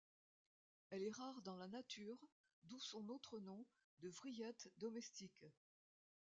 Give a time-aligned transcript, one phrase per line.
[0.89, 2.17] Elle est rare dans la nature,
[2.63, 3.63] d'où son autre nom
[3.99, 5.45] de vrillette domestique.